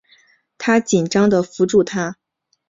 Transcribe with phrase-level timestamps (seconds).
[0.57, 2.17] 她紧张的扶住她